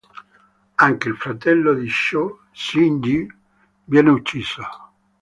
Anche 0.77 1.09
il 1.09 1.15
fratello 1.15 1.75
di 1.75 1.87
Sho, 1.87 2.45
Shinji, 2.53 3.31
viene 3.83 4.09
ucciso. 4.09 4.63